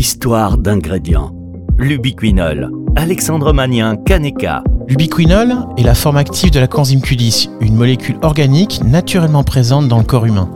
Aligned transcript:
Histoire 0.00 0.56
d'ingrédients. 0.56 1.30
L'ubiquinol. 1.76 2.70
Alexandre 2.96 3.52
Magnien, 3.52 3.96
Kaneka. 3.96 4.64
L'ubiquinol 4.88 5.54
est 5.76 5.82
la 5.82 5.94
forme 5.94 6.16
active 6.16 6.50
de 6.50 6.58
la 6.58 6.66
coenzyme 6.66 7.00
Q10, 7.00 7.50
une 7.60 7.76
molécule 7.76 8.16
organique 8.22 8.80
naturellement 8.82 9.44
présente 9.44 9.88
dans 9.88 9.98
le 9.98 10.04
corps 10.04 10.24
humain. 10.24 10.48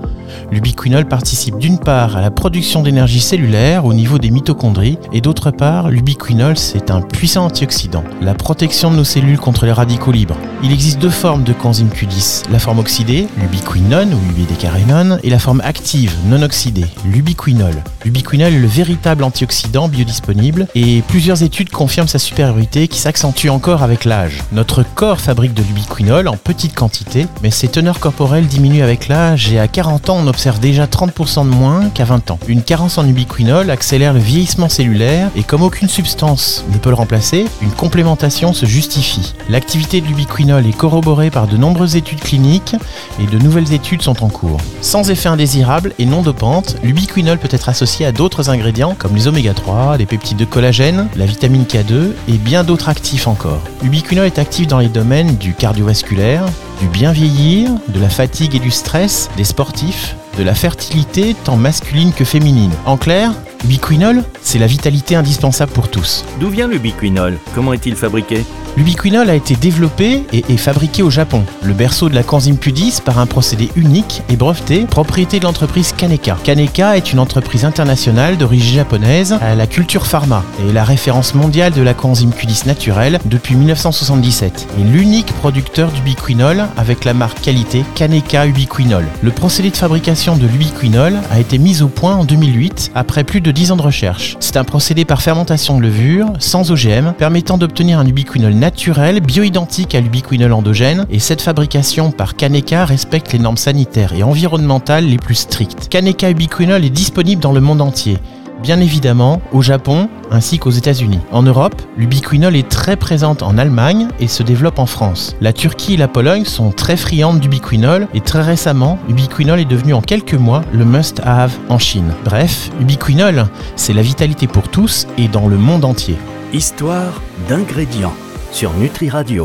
L'ubiquinol 0.50 1.06
participe 1.06 1.58
d'une 1.58 1.78
part 1.78 2.16
à 2.16 2.20
la 2.20 2.30
production 2.30 2.82
d'énergie 2.82 3.20
cellulaire 3.20 3.84
au 3.84 3.94
niveau 3.94 4.18
des 4.18 4.30
mitochondries 4.30 4.98
et 5.12 5.20
d'autre 5.20 5.50
part, 5.50 5.90
l'ubiquinol 5.90 6.56
c'est 6.56 6.90
un 6.90 7.00
puissant 7.00 7.46
antioxydant, 7.46 8.04
la 8.20 8.34
protection 8.34 8.90
de 8.90 8.96
nos 8.96 9.04
cellules 9.04 9.38
contre 9.38 9.66
les 9.66 9.72
radicaux 9.72 10.12
libres. 10.12 10.36
Il 10.62 10.72
existe 10.72 10.98
deux 10.98 11.10
formes 11.10 11.44
de 11.44 11.52
coenzyme 11.52 11.88
Q10, 11.88 12.44
la 12.50 12.58
forme 12.58 12.78
oxydée, 12.78 13.28
l'ubiquinone 13.38 14.14
ou 14.14 14.30
ubidécarénone, 14.30 15.18
et 15.22 15.30
la 15.30 15.38
forme 15.38 15.60
active, 15.62 16.14
non 16.26 16.42
oxydée, 16.42 16.86
l'ubiquinol. 17.04 17.74
L'ubiquinol 18.04 18.52
est 18.52 18.58
le 18.58 18.66
véritable 18.66 19.24
antioxydant 19.24 19.88
biodisponible 19.88 20.66
et 20.74 21.02
plusieurs 21.08 21.42
études 21.42 21.70
confirment 21.70 22.08
sa 22.08 22.18
supériorité 22.18 22.88
qui 22.88 22.98
s'accentue 22.98 23.48
encore 23.48 23.82
avec 23.82 24.04
l'âge. 24.04 24.42
Notre 24.52 24.82
corps 24.82 25.20
fabrique 25.20 25.54
de 25.54 25.62
l'ubiquinol 25.62 26.28
en 26.28 26.36
petite 26.36 26.74
quantité, 26.74 27.26
mais 27.42 27.50
ses 27.50 27.68
teneurs 27.68 28.00
corporelles 28.00 28.46
diminuent 28.46 28.82
avec 28.82 29.08
l'âge 29.08 29.52
et 29.52 29.58
à 29.58 29.68
40 29.68 30.10
ans 30.10 30.13
on 30.14 30.26
observe 30.26 30.60
déjà 30.60 30.86
30% 30.86 31.44
de 31.44 31.54
moins 31.54 31.88
qu'à 31.90 32.04
20 32.04 32.30
ans. 32.30 32.38
Une 32.48 32.62
carence 32.62 32.98
en 32.98 33.06
ubiquinol 33.06 33.70
accélère 33.70 34.12
le 34.12 34.20
vieillissement 34.20 34.68
cellulaire 34.68 35.30
et 35.36 35.42
comme 35.42 35.62
aucune 35.62 35.88
substance 35.88 36.64
ne 36.72 36.78
peut 36.78 36.90
le 36.90 36.94
remplacer, 36.94 37.46
une 37.62 37.70
complémentation 37.70 38.52
se 38.52 38.66
justifie. 38.66 39.34
L'activité 39.48 40.00
de 40.00 40.06
l'ubiquinol 40.06 40.66
est 40.66 40.76
corroborée 40.76 41.30
par 41.30 41.46
de 41.46 41.56
nombreuses 41.56 41.96
études 41.96 42.20
cliniques 42.20 42.76
et 43.20 43.26
de 43.26 43.38
nouvelles 43.38 43.72
études 43.72 44.02
sont 44.02 44.24
en 44.24 44.28
cours. 44.28 44.58
Sans 44.80 45.10
effet 45.10 45.28
indésirable 45.28 45.92
et 45.98 46.06
non 46.06 46.22
dopante, 46.22 46.76
l'ubiquinol 46.82 47.38
peut 47.38 47.48
être 47.50 47.68
associé 47.68 48.06
à 48.06 48.12
d'autres 48.12 48.50
ingrédients 48.50 48.94
comme 48.98 49.14
les 49.14 49.28
oméga 49.28 49.54
3, 49.54 49.96
les 49.96 50.06
peptides 50.06 50.36
de 50.36 50.44
collagène, 50.44 51.08
la 51.16 51.26
vitamine 51.26 51.64
K2 51.64 52.12
et 52.28 52.38
bien 52.38 52.64
d'autres 52.64 52.88
actifs 52.88 53.26
encore. 53.26 53.60
L'ubiquinol 53.82 54.26
est 54.26 54.38
actif 54.38 54.66
dans 54.66 54.78
les 54.78 54.88
domaines 54.88 55.36
du 55.36 55.54
cardiovasculaire, 55.54 56.44
du 56.80 56.88
bien 56.88 57.12
vieillir, 57.12 57.70
de 57.88 58.00
la 58.00 58.08
fatigue 58.08 58.54
et 58.54 58.58
du 58.58 58.70
stress, 58.70 59.30
des 59.36 59.44
sportifs, 59.44 60.16
de 60.38 60.42
la 60.42 60.54
fertilité 60.54 61.34
tant 61.44 61.56
masculine 61.56 62.12
que 62.12 62.24
féminine. 62.24 62.72
En 62.86 62.96
clair, 62.96 63.32
l'ubiquinol, 63.62 64.22
c'est 64.42 64.58
la 64.58 64.66
vitalité 64.66 65.14
indispensable 65.14 65.72
pour 65.72 65.88
tous. 65.88 66.24
D'où 66.40 66.48
vient 66.48 66.68
l'ubiquinol 66.68 67.38
Comment 67.54 67.72
est-il 67.72 67.96
fabriqué? 67.96 68.44
L'ubiquinol 68.76 69.30
a 69.30 69.36
été 69.36 69.54
développé 69.54 70.24
et 70.32 70.44
est 70.48 70.56
fabriqué 70.56 71.04
au 71.04 71.10
Japon, 71.10 71.44
le 71.62 71.74
berceau 71.74 72.08
de 72.08 72.14
la 72.14 72.24
coenzyme 72.24 72.56
Q10 72.56 73.02
par 73.02 73.20
un 73.20 73.26
procédé 73.26 73.70
unique 73.76 74.22
et 74.28 74.36
breveté, 74.36 74.84
propriété 74.84 75.38
de 75.38 75.44
l'entreprise 75.44 75.92
Kaneka. 75.92 76.36
Kaneka 76.42 76.96
est 76.96 77.12
une 77.12 77.20
entreprise 77.20 77.64
internationale 77.64 78.36
d'origine 78.36 78.74
japonaise 78.76 79.38
à 79.40 79.54
la 79.54 79.68
culture 79.68 80.06
pharma 80.06 80.42
et 80.68 80.72
la 80.72 80.82
référence 80.82 81.34
mondiale 81.34 81.72
de 81.72 81.82
la 81.82 81.94
coenzyme 81.94 82.30
Q10 82.30 82.66
naturelle 82.66 83.20
depuis 83.26 83.54
1977 83.54 84.66
et 84.80 84.82
l'unique 84.82 85.32
producteur 85.34 85.92
d'ubiquinol 85.92 86.64
avec 86.76 87.04
la 87.04 87.14
marque 87.14 87.40
qualité 87.42 87.84
Kaneka 87.94 88.46
Ubiquinol. 88.46 89.06
Le 89.22 89.30
procédé 89.30 89.70
de 89.70 89.76
fabrication 89.76 90.36
de 90.36 90.48
l'ubiquinol 90.48 91.14
a 91.30 91.38
été 91.38 91.58
mis 91.58 91.80
au 91.82 91.88
point 91.88 92.16
en 92.16 92.24
2008 92.24 92.90
après 92.96 93.22
plus 93.22 93.40
de 93.40 93.52
10 93.52 93.70
ans 93.70 93.76
de 93.76 93.82
recherche. 93.82 94.36
C'est 94.40 94.56
un 94.56 94.64
procédé 94.64 95.04
par 95.04 95.22
fermentation 95.22 95.76
de 95.76 95.82
levure 95.82 96.26
sans 96.40 96.72
OGM 96.72 97.12
permettant 97.12 97.56
d'obtenir 97.56 98.00
un 98.00 98.06
ubiquinol 98.06 98.63
naturel, 98.64 99.20
bioidentique 99.20 99.94
à 99.94 100.00
l'ubiquinol 100.00 100.54
endogène, 100.54 101.04
et 101.10 101.18
cette 101.18 101.42
fabrication 101.42 102.10
par 102.10 102.34
Kaneka 102.34 102.86
respecte 102.86 103.34
les 103.34 103.38
normes 103.38 103.58
sanitaires 103.58 104.14
et 104.14 104.22
environnementales 104.22 105.04
les 105.04 105.18
plus 105.18 105.34
strictes. 105.34 105.90
Kaneka 105.90 106.30
ubiquinol 106.30 106.82
est 106.82 106.88
disponible 106.88 107.42
dans 107.42 107.52
le 107.52 107.60
monde 107.60 107.82
entier 107.82 108.16
bien 108.62 108.80
évidemment 108.80 109.42
au 109.52 109.60
Japon 109.60 110.08
ainsi 110.30 110.58
qu'aux 110.58 110.70
États-Unis. 110.70 111.18
En 111.32 111.42
Europe, 111.42 111.82
l'ubiquinol 111.98 112.56
est 112.56 112.66
très 112.66 112.96
présente 112.96 113.42
en 113.42 113.58
Allemagne 113.58 114.08
et 114.20 114.28
se 114.28 114.42
développe 114.42 114.78
en 114.78 114.86
France. 114.86 115.36
La 115.42 115.52
Turquie 115.52 115.94
et 115.94 115.98
la 115.98 116.08
Pologne 116.08 116.46
sont 116.46 116.70
très 116.70 116.96
friandes 116.96 117.40
d'ubiquinol 117.40 118.08
et 118.14 118.22
très 118.22 118.40
récemment, 118.40 118.98
l'ubiquinol 119.06 119.60
est 119.60 119.66
devenu 119.66 119.92
en 119.92 120.00
quelques 120.00 120.32
mois 120.32 120.62
le 120.72 120.86
must-have 120.86 121.52
en 121.68 121.78
Chine. 121.78 122.14
Bref, 122.24 122.70
l'ubiquinol, 122.78 123.48
c'est 123.76 123.92
la 123.92 124.00
vitalité 124.00 124.46
pour 124.46 124.68
tous 124.68 125.06
et 125.18 125.28
dans 125.28 125.46
le 125.46 125.58
monde 125.58 125.84
entier. 125.84 126.16
Histoire 126.54 127.20
d'ingrédients 127.50 128.14
sur 128.54 128.72
Nutri 128.74 129.10
Radio. 129.10 129.42